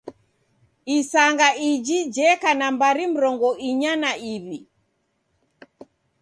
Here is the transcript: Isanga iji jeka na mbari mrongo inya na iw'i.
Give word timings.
Isanga 0.97 1.47
iji 1.69 1.97
jeka 2.15 2.49
na 2.59 2.67
mbari 2.75 3.05
mrongo 3.13 3.49
inya 3.69 3.93
na 4.01 4.11
iw'i. 4.33 4.59